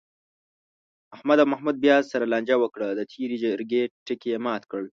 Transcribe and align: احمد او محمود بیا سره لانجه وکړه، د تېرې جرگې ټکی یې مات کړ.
احمد 1.15 1.37
او 1.41 1.47
محمود 1.53 1.75
بیا 1.83 1.97
سره 2.11 2.25
لانجه 2.31 2.55
وکړه، 2.59 2.87
د 2.91 3.01
تېرې 3.11 3.35
جرگې 3.43 3.83
ټکی 4.05 4.29
یې 4.33 4.39
مات 4.45 4.63
کړ. 4.71 4.81